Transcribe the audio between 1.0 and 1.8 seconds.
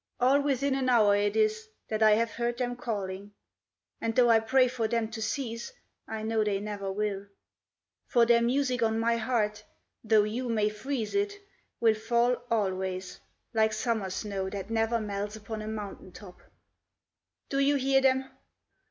it is